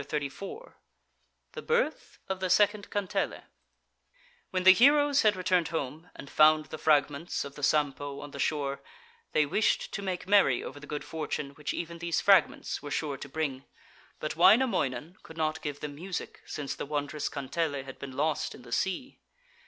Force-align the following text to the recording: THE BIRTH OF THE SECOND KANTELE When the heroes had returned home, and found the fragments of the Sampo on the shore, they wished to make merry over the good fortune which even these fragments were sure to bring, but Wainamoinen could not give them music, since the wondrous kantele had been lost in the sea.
THE 0.09 1.61
BIRTH 1.61 2.17
OF 2.27 2.39
THE 2.39 2.49
SECOND 2.49 2.89
KANTELE 2.89 3.43
When 4.49 4.63
the 4.63 4.73
heroes 4.73 5.21
had 5.21 5.35
returned 5.35 5.67
home, 5.67 6.09
and 6.15 6.27
found 6.27 6.65
the 6.65 6.79
fragments 6.79 7.45
of 7.45 7.53
the 7.53 7.61
Sampo 7.61 8.19
on 8.19 8.31
the 8.31 8.39
shore, 8.39 8.81
they 9.33 9.45
wished 9.45 9.93
to 9.93 10.01
make 10.01 10.27
merry 10.27 10.63
over 10.63 10.79
the 10.79 10.87
good 10.87 11.03
fortune 11.03 11.51
which 11.51 11.71
even 11.71 11.99
these 11.99 12.19
fragments 12.19 12.81
were 12.81 12.89
sure 12.89 13.17
to 13.17 13.29
bring, 13.29 13.65
but 14.19 14.35
Wainamoinen 14.35 15.17
could 15.21 15.37
not 15.37 15.61
give 15.61 15.81
them 15.81 15.93
music, 15.93 16.41
since 16.47 16.73
the 16.73 16.87
wondrous 16.87 17.29
kantele 17.29 17.83
had 17.83 17.99
been 17.99 18.17
lost 18.17 18.55
in 18.55 18.63
the 18.63 18.71
sea. 18.71 19.19